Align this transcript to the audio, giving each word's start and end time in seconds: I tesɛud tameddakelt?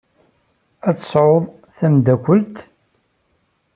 I 0.89 0.91
tesɛud 0.99 1.45
tameddakelt? 1.77 2.57